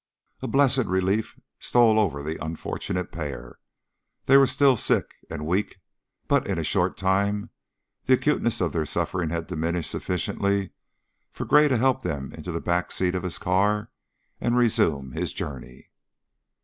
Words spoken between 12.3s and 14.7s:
into the back seat of his car and